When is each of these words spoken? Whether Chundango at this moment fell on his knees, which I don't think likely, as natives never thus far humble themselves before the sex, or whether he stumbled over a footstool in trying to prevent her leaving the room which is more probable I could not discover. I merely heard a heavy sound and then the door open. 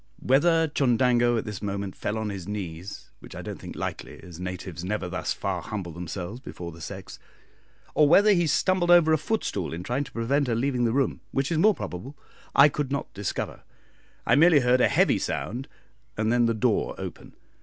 Whether 0.23 0.67
Chundango 0.67 1.37
at 1.37 1.45
this 1.45 1.61
moment 1.61 1.95
fell 1.95 2.17
on 2.17 2.29
his 2.31 2.47
knees, 2.47 3.11
which 3.19 3.35
I 3.35 3.43
don't 3.43 3.61
think 3.61 3.75
likely, 3.75 4.19
as 4.23 4.39
natives 4.39 4.83
never 4.83 5.07
thus 5.07 5.31
far 5.31 5.61
humble 5.61 5.91
themselves 5.91 6.39
before 6.39 6.71
the 6.71 6.81
sex, 6.81 7.19
or 7.93 8.09
whether 8.09 8.33
he 8.33 8.47
stumbled 8.47 8.89
over 8.89 9.13
a 9.13 9.17
footstool 9.19 9.73
in 9.75 9.83
trying 9.83 10.03
to 10.05 10.11
prevent 10.11 10.47
her 10.47 10.55
leaving 10.55 10.85
the 10.85 10.91
room 10.91 11.21
which 11.29 11.51
is 11.51 11.59
more 11.59 11.75
probable 11.75 12.17
I 12.55 12.67
could 12.67 12.91
not 12.91 13.13
discover. 13.13 13.61
I 14.25 14.33
merely 14.33 14.61
heard 14.61 14.81
a 14.81 14.87
heavy 14.87 15.19
sound 15.19 15.67
and 16.17 16.33
then 16.33 16.47
the 16.47 16.55
door 16.55 16.95
open. 16.97 17.35